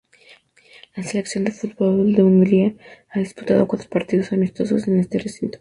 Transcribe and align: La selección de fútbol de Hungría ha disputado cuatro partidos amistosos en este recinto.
La 0.95 1.03
selección 1.03 1.43
de 1.43 1.51
fútbol 1.51 2.13
de 2.15 2.23
Hungría 2.23 2.73
ha 3.11 3.19
disputado 3.19 3.67
cuatro 3.67 3.87
partidos 3.87 4.33
amistosos 4.33 4.87
en 4.87 4.99
este 4.99 5.19
recinto. 5.19 5.49